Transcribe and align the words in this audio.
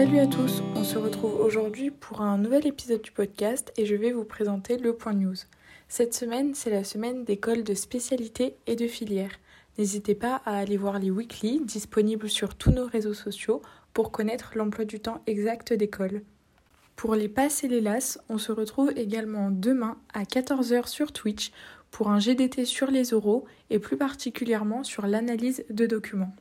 Salut 0.00 0.20
à 0.20 0.26
tous, 0.26 0.62
on 0.76 0.82
se 0.82 0.96
retrouve 0.96 1.38
aujourd'hui 1.38 1.90
pour 1.90 2.22
un 2.22 2.38
nouvel 2.38 2.66
épisode 2.66 3.02
du 3.02 3.12
podcast 3.12 3.70
et 3.76 3.84
je 3.84 3.94
vais 3.94 4.12
vous 4.12 4.24
présenter 4.24 4.78
le 4.78 4.94
point 4.94 5.12
news. 5.12 5.34
Cette 5.88 6.14
semaine, 6.14 6.54
c'est 6.54 6.70
la 6.70 6.84
semaine 6.84 7.26
d'école 7.26 7.64
de 7.64 7.74
spécialité 7.74 8.56
et 8.66 8.76
de 8.76 8.86
filière. 8.86 9.32
N'hésitez 9.76 10.14
pas 10.14 10.40
à 10.46 10.56
aller 10.56 10.78
voir 10.78 10.98
les 10.98 11.10
weekly 11.10 11.60
disponibles 11.60 12.30
sur 12.30 12.54
tous 12.54 12.70
nos 12.70 12.86
réseaux 12.86 13.12
sociaux 13.12 13.60
pour 13.92 14.10
connaître 14.10 14.52
l'emploi 14.54 14.86
du 14.86 15.00
temps 15.00 15.22
exact 15.26 15.74
d'école. 15.74 16.22
Pour 16.96 17.14
les 17.14 17.28
passes 17.28 17.62
et 17.64 17.68
les 17.68 17.82
lasses, 17.82 18.18
on 18.30 18.38
se 18.38 18.52
retrouve 18.52 18.94
également 18.96 19.50
demain 19.50 19.98
à 20.14 20.22
14h 20.22 20.88
sur 20.88 21.12
Twitch 21.12 21.52
pour 21.90 22.08
un 22.08 22.20
GDT 22.20 22.64
sur 22.64 22.90
les 22.90 23.12
oraux 23.12 23.44
et 23.68 23.78
plus 23.78 23.98
particulièrement 23.98 24.82
sur 24.82 25.06
l'analyse 25.06 25.62
de 25.68 25.84
documents. 25.84 26.34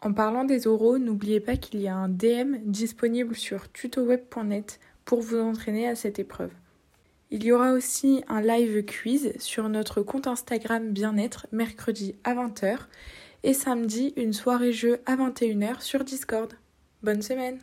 En 0.00 0.12
parlant 0.12 0.44
des 0.44 0.68
oraux, 0.68 0.98
n'oubliez 0.98 1.40
pas 1.40 1.56
qu'il 1.56 1.80
y 1.80 1.88
a 1.88 1.96
un 1.96 2.08
DM 2.08 2.58
disponible 2.64 3.34
sur 3.34 3.70
tutoweb.net 3.72 4.78
pour 5.04 5.20
vous 5.20 5.40
entraîner 5.40 5.88
à 5.88 5.96
cette 5.96 6.20
épreuve. 6.20 6.52
Il 7.30 7.42
y 7.44 7.50
aura 7.50 7.72
aussi 7.72 8.22
un 8.28 8.40
live 8.40 8.84
quiz 8.84 9.32
sur 9.38 9.68
notre 9.68 10.02
compte 10.02 10.28
Instagram 10.28 10.92
Bien-être 10.92 11.48
mercredi 11.50 12.14
à 12.22 12.34
20h 12.34 12.78
et 13.42 13.52
samedi 13.52 14.12
une 14.16 14.32
soirée 14.32 14.72
jeu 14.72 15.00
à 15.04 15.16
21h 15.16 15.80
sur 15.80 16.04
Discord. 16.04 16.52
Bonne 17.02 17.22
semaine 17.22 17.58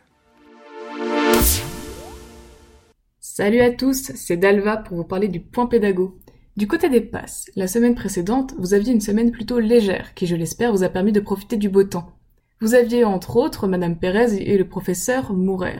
Salut 3.18 3.60
à 3.60 3.70
tous, 3.70 4.12
c'est 4.14 4.36
Dalva 4.36 4.76
pour 4.76 4.98
vous 4.98 5.04
parler 5.04 5.28
du 5.28 5.40
point 5.40 5.66
pédago. 5.66 6.18
Du 6.56 6.66
côté 6.66 6.88
des 6.88 7.00
passes, 7.00 7.50
la 7.56 7.66
semaine 7.66 7.94
précédente, 7.94 8.54
vous 8.58 8.72
aviez 8.72 8.92
une 8.92 9.00
semaine 9.00 9.30
plutôt 9.30 9.58
légère 9.58 10.14
qui, 10.14 10.26
je 10.26 10.36
l'espère, 10.36 10.72
vous 10.72 10.84
a 10.84 10.88
permis 10.88 11.12
de 11.12 11.20
profiter 11.20 11.56
du 11.56 11.68
beau 11.68 11.84
temps. 11.84 12.15
Vous 12.62 12.72
aviez 12.72 13.04
entre 13.04 13.36
autres 13.36 13.66
Madame 13.66 13.96
Pérez 13.96 14.34
et 14.36 14.56
le 14.56 14.66
professeur 14.66 15.34
Mourer. 15.34 15.78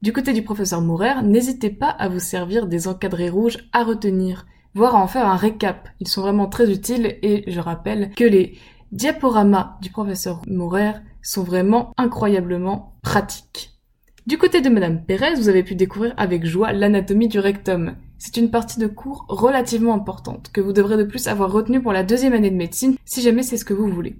Du 0.00 0.14
côté 0.14 0.32
du 0.32 0.40
professeur 0.40 0.80
Mourer, 0.80 1.22
n'hésitez 1.22 1.68
pas 1.68 1.90
à 1.90 2.08
vous 2.08 2.18
servir 2.18 2.66
des 2.66 2.88
encadrés 2.88 3.28
rouges 3.28 3.68
à 3.74 3.84
retenir, 3.84 4.46
voire 4.74 4.96
à 4.96 5.02
en 5.02 5.06
faire 5.06 5.26
un 5.26 5.36
récap. 5.36 5.90
Ils 6.00 6.08
sont 6.08 6.22
vraiment 6.22 6.46
très 6.46 6.72
utiles 6.72 7.18
et 7.20 7.44
je 7.46 7.60
rappelle 7.60 8.10
que 8.16 8.24
les 8.24 8.56
diaporamas 8.90 9.76
du 9.82 9.90
professeur 9.90 10.40
Mourer 10.46 10.92
sont 11.20 11.42
vraiment 11.42 11.92
incroyablement 11.98 12.94
pratiques. 13.02 13.78
Du 14.26 14.38
côté 14.38 14.62
de 14.62 14.70
Madame 14.70 15.04
Pérez, 15.04 15.34
vous 15.34 15.50
avez 15.50 15.62
pu 15.62 15.74
découvrir 15.74 16.14
avec 16.16 16.46
joie 16.46 16.72
l'anatomie 16.72 17.28
du 17.28 17.38
rectum. 17.38 17.96
C'est 18.16 18.38
une 18.38 18.50
partie 18.50 18.80
de 18.80 18.86
cours 18.86 19.26
relativement 19.28 19.92
importante 19.92 20.52
que 20.54 20.62
vous 20.62 20.72
devrez 20.72 20.96
de 20.96 21.04
plus 21.04 21.28
avoir 21.28 21.52
retenue 21.52 21.82
pour 21.82 21.92
la 21.92 22.02
deuxième 22.02 22.32
année 22.32 22.50
de 22.50 22.56
médecine 22.56 22.96
si 23.04 23.20
jamais 23.20 23.42
c'est 23.42 23.58
ce 23.58 23.66
que 23.66 23.74
vous 23.74 23.88
voulez 23.88 24.16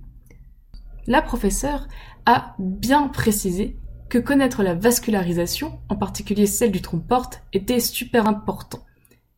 la 1.09 1.23
professeure 1.23 1.89
a 2.27 2.55
bien 2.59 3.09
précisé 3.09 3.77
que 4.11 4.19
connaître 4.19 4.63
la 4.63 4.75
vascularisation, 4.75 5.81
en 5.89 5.97
particulier 5.97 6.47
celle 6.47 6.71
du 6.71 6.83
trompe-porte, 6.83 7.43
était 7.53 7.81
super 7.81 8.29
important. 8.29 8.81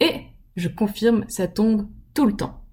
Et, 0.00 0.24
je 0.56 0.68
confirme, 0.68 1.24
ça 1.28 1.46
tombe 1.46 1.88
tout 2.12 2.26
le 2.26 2.36
temps. 2.36 2.64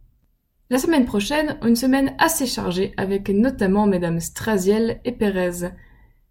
La 0.70 0.80
semaine 0.80 1.06
prochaine, 1.06 1.58
une 1.64 1.76
semaine 1.76 2.16
assez 2.18 2.46
chargée, 2.46 2.94
avec 2.98 3.30
notamment 3.30 3.88
mesdames 3.88 4.20
Straziel 4.20 5.00
et 5.06 5.12
Pérez. 5.12 5.70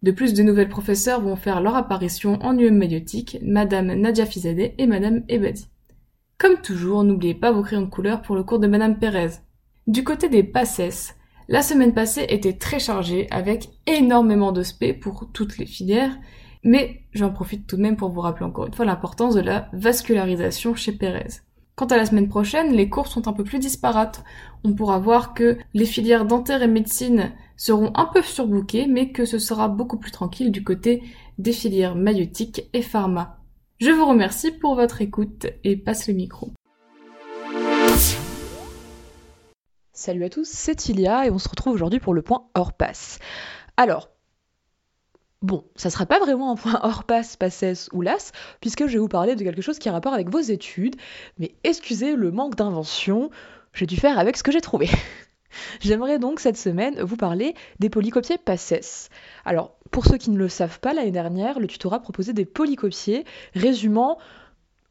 De 0.03 0.11
plus, 0.11 0.35
de 0.35 0.43
nouvelles 0.43 0.69
professeurs 0.69 1.23
vont 1.23 1.37
faire 1.37 1.61
leur 1.61 1.77
apparition 1.77 2.39
en 2.43 2.59
UM 2.59 2.77
maïotique, 2.77 3.39
madame 3.43 3.95
Nadia 3.95 4.27
Fizadeh 4.27 4.75
et 4.77 4.87
madame 4.87 5.23
Ebadi. 5.29 5.69
Comme 6.37 6.61
toujours, 6.61 7.03
n'oubliez 7.03 7.35
pas 7.35 7.53
vos 7.53 7.63
crayons 7.63 7.83
de 7.83 7.91
couleur 7.91 8.23
pour 8.23 8.37
le 8.37 8.43
cours 8.43 8.59
de 8.59 8.67
madame 8.67 8.99
Pérez. 8.99 9.41
Du 9.87 10.05
côté 10.05 10.29
des 10.29 10.43
PACES, 10.43 11.16
la 11.49 11.63
semaine 11.63 11.95
passée 11.95 12.27
était 12.29 12.55
très 12.55 12.81
chargée 12.81 13.29
avec 13.31 13.69
énormément 13.87 14.53
de 14.53 14.63
spé 14.63 14.93
pour 14.93 15.29
toutes 15.33 15.59
les 15.59 15.67
filières, 15.67 16.17
mais 16.65 17.03
j'en 17.13 17.31
profite 17.31 17.67
tout 17.67 17.77
de 17.77 17.83
même 17.83 17.97
pour 17.97 18.11
vous 18.11 18.21
rappeler 18.21 18.47
encore 18.47 18.67
une 18.67 18.75
fois 18.75 18.85
l'importance 18.85 19.35
de 19.35 19.41
la 19.41 19.69
vascularisation 19.73 20.75
chez 20.75 20.93
Pérez. 20.93 21.41
Quant 21.77 21.87
à 21.87 21.97
la 21.97 22.07
semaine 22.07 22.29
prochaine, 22.29 22.73
les 22.73 22.89
cours 22.89 23.07
sont 23.07 23.29
un 23.29 23.33
peu 23.33 23.45
plus 23.45 23.59
disparates. 23.59 24.25
On 24.65 24.73
pourra 24.73 24.99
voir 24.99 25.35
que 25.35 25.59
les 25.75 25.85
filières 25.85 26.25
dentaires 26.25 26.63
et 26.63 26.69
médecine 26.69 27.33
seront 27.57 27.93
un 27.95 28.07
peu 28.07 28.23
surbookées, 28.23 28.87
mais 28.87 29.13
que 29.13 29.25
ce 29.25 29.39
sera 29.39 29.69
beaucoup 29.69 29.99
plus 29.99 30.11
tranquille 30.11 30.51
du 30.51 30.65
côté 30.65 31.03
des 31.39 31.53
filières 31.53 31.95
maïotiques 31.95 32.69
et 32.73 32.83
pharma. 32.83 33.39
Je 33.79 33.91
vous 33.91 34.07
remercie 34.07 34.53
pour 34.53 34.75
votre 34.75 35.03
écoute 35.03 35.47
et 35.65 35.77
passe 35.77 36.09
le 36.09 36.15
micro. 36.15 36.51
Salut 39.99 40.25
à 40.25 40.29
tous, 40.29 40.47
c'est 40.47 40.91
Ilia 40.91 41.27
et 41.27 41.31
on 41.31 41.39
se 41.39 41.49
retrouve 41.49 41.73
aujourd'hui 41.73 42.01
pour 42.01 42.13
le 42.13 42.21
point 42.21 42.49
hors 42.53 42.75
passe. 42.75 43.19
Alors, 43.79 44.11
bon, 45.41 45.65
ça 45.75 45.89
sera 45.89 46.05
pas 46.05 46.19
vraiment 46.19 46.53
un 46.53 46.55
point 46.55 46.79
hors 46.83 47.05
passe, 47.05 47.37
passes 47.39 47.89
ou 47.95 48.03
las, 48.03 48.33
puisque 48.61 48.87
je 48.89 48.93
vais 48.93 48.99
vous 48.99 49.09
parler 49.09 49.37
de 49.37 49.43
quelque 49.43 49.63
chose 49.63 49.79
qui 49.79 49.89
a 49.89 49.93
rapport 49.93 50.13
avec 50.13 50.29
vos 50.29 50.39
études, 50.39 50.97
mais 51.39 51.55
excusez 51.65 52.15
le 52.15 52.31
manque 52.31 52.57
d'invention, 52.57 53.31
j'ai 53.73 53.87
dû 53.87 53.97
faire 53.97 54.19
avec 54.19 54.37
ce 54.37 54.43
que 54.43 54.53
j'ai 54.53 54.61
trouvé. 54.61 54.91
J'aimerais 55.81 56.19
donc 56.19 56.41
cette 56.41 56.59
semaine 56.59 57.01
vous 57.01 57.17
parler 57.17 57.55
des 57.79 57.89
polycopiers 57.89 58.37
passes. 58.37 59.09
Alors, 59.47 59.79
pour 59.91 60.05
ceux 60.05 60.19
qui 60.19 60.29
ne 60.29 60.37
le 60.37 60.51
savent 60.51 60.79
pas, 60.79 60.93
l'année 60.93 61.11
dernière, 61.11 61.59
le 61.59 61.69
tutorat 61.69 62.01
proposait 62.01 62.35
des 62.35 62.45
polycopiers 62.45 63.25
résumant 63.55 64.19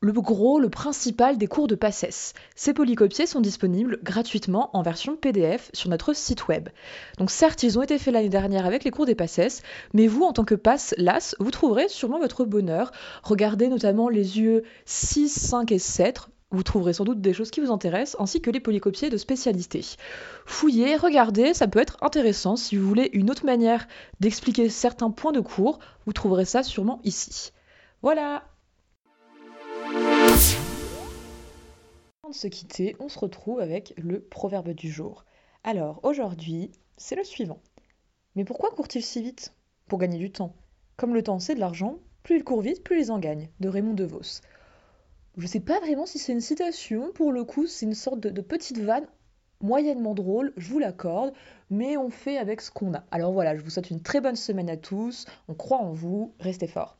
le 0.05 0.11
gros, 0.11 0.59
le 0.59 0.69
principal 0.69 1.39
des 1.39 1.47
cours 1.47 1.67
de 1.67 1.73
PACES. 1.73 2.35
Ces 2.55 2.75
polycopiers 2.75 3.25
sont 3.25 3.41
disponibles 3.41 3.97
gratuitement 4.03 4.69
en 4.73 4.83
version 4.83 5.15
PDF 5.15 5.71
sur 5.73 5.89
notre 5.89 6.13
site 6.15 6.47
web. 6.47 6.69
Donc 7.17 7.31
certes, 7.31 7.63
ils 7.63 7.79
ont 7.79 7.81
été 7.81 7.97
faits 7.97 8.13
l'année 8.13 8.29
dernière 8.29 8.67
avec 8.67 8.83
les 8.83 8.91
cours 8.91 9.07
des 9.07 9.15
PACES, 9.15 9.63
mais 9.93 10.05
vous, 10.05 10.21
en 10.21 10.31
tant 10.31 10.43
que 10.43 10.53
passe 10.53 10.93
LAS, 10.99 11.35
vous 11.39 11.49
trouverez 11.49 11.89
sûrement 11.89 12.19
votre 12.19 12.45
bonheur. 12.45 12.91
Regardez 13.23 13.67
notamment 13.67 14.07
les 14.07 14.39
UE 14.39 14.61
6, 14.85 15.27
5 15.27 15.71
et 15.71 15.79
7, 15.79 16.27
vous 16.51 16.61
trouverez 16.61 16.93
sans 16.93 17.03
doute 17.03 17.21
des 17.21 17.33
choses 17.33 17.49
qui 17.49 17.59
vous 17.59 17.71
intéressent, 17.71 18.21
ainsi 18.21 18.41
que 18.41 18.51
les 18.51 18.59
polycopiers 18.59 19.09
de 19.09 19.17
spécialité. 19.17 19.83
Fouillez, 20.45 20.97
regardez, 20.97 21.55
ça 21.55 21.67
peut 21.67 21.79
être 21.79 21.97
intéressant. 22.01 22.57
Si 22.57 22.75
vous 22.75 22.87
voulez 22.87 23.09
une 23.13 23.31
autre 23.31 23.47
manière 23.47 23.87
d'expliquer 24.19 24.69
certains 24.69 25.09
points 25.09 25.31
de 25.31 25.39
cours, 25.39 25.79
vous 26.05 26.13
trouverez 26.13 26.45
ça 26.45 26.61
sûrement 26.61 26.99
ici. 27.03 27.53
Voilà 28.03 28.43
se 32.35 32.47
quitter, 32.47 32.95
on 32.99 33.09
se 33.09 33.19
retrouve 33.19 33.59
avec 33.59 33.93
le 33.97 34.21
proverbe 34.21 34.71
du 34.71 34.89
jour. 34.89 35.25
Alors, 35.63 35.99
aujourd'hui, 36.03 36.71
c'est 36.97 37.15
le 37.15 37.23
suivant. 37.23 37.59
Mais 38.35 38.45
pourquoi 38.45 38.71
court-il 38.71 39.03
si 39.03 39.21
vite? 39.21 39.53
Pour 39.87 39.99
gagner 39.99 40.17
du 40.17 40.31
temps. 40.31 40.55
Comme 40.97 41.13
le 41.13 41.23
temps, 41.23 41.39
c'est 41.39 41.55
de 41.55 41.59
l'argent, 41.59 41.99
plus 42.23 42.37
il 42.37 42.43
court 42.43 42.61
vite, 42.61 42.83
plus 42.83 43.01
ils 43.01 43.11
en 43.11 43.19
gagnent. 43.19 43.49
De 43.59 43.69
Raymond 43.69 43.93
DeVos. 43.93 44.41
Je 45.37 45.43
ne 45.43 45.47
sais 45.47 45.59
pas 45.59 45.79
vraiment 45.79 46.05
si 46.05 46.19
c'est 46.19 46.31
une 46.31 46.41
citation, 46.41 47.11
pour 47.13 47.31
le 47.31 47.43
coup, 47.43 47.67
c'est 47.67 47.85
une 47.85 47.93
sorte 47.93 48.19
de, 48.19 48.29
de 48.29 48.41
petite 48.41 48.79
vanne 48.79 49.07
moyennement 49.61 50.13
drôle, 50.13 50.53
je 50.57 50.69
vous 50.69 50.79
l'accorde, 50.79 51.33
mais 51.69 51.97
on 51.97 52.09
fait 52.09 52.37
avec 52.37 52.61
ce 52.61 52.71
qu'on 52.71 52.93
a. 52.93 53.03
Alors 53.11 53.33
voilà, 53.33 53.55
je 53.55 53.61
vous 53.61 53.69
souhaite 53.69 53.89
une 53.89 54.01
très 54.01 54.21
bonne 54.21 54.35
semaine 54.35 54.69
à 54.69 54.77
tous, 54.77 55.25
on 55.47 55.53
croit 55.53 55.79
en 55.79 55.91
vous, 55.91 56.33
restez 56.39 56.67
forts. 56.67 56.97